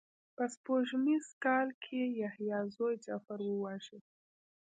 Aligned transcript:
په 0.35 0.43
سپوږمیز 0.53 1.25
کال 1.43 1.67
کې 1.81 1.93
یې 2.01 2.07
یحیی 2.21 2.57
زوی 2.75 2.95
جغفر 3.05 3.39
وواژه. 3.45 3.99